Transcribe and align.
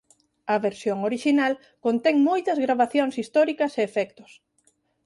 A 0.53 0.55
versión 0.67 0.97
orixinal 1.09 1.53
contén 1.85 2.15
moitas 2.29 2.57
gravacións 2.65 3.13
históricas 3.21 3.71
e 3.79 3.85
efectos. 3.89 4.31